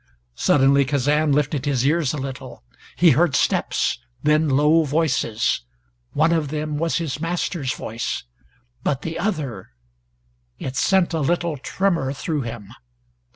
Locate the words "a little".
2.11-2.63, 11.13-11.55